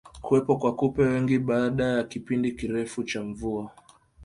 Kuwepo 0.21 0.57
kwa 0.57 0.75
kupe 0.75 1.01
wengi 1.03 1.39
baada 1.39 1.85
ya 1.85 2.03
kipindi 2.03 2.51
kirefu 2.51 3.03
cha 3.03 3.21
mvua 3.23 3.71